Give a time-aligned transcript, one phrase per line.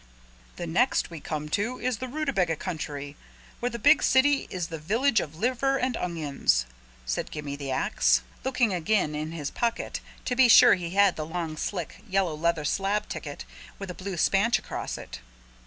[0.55, 3.15] "The next we come to is the Rootabaga Country
[3.59, 6.65] where the big city is the Village of Liver and Onions,"
[7.05, 11.23] said Gimme the Ax, looking again in his pocket to be sure he had the
[11.27, 13.45] long slick yellow leather slab ticket
[13.77, 15.21] with a blue spanch across it.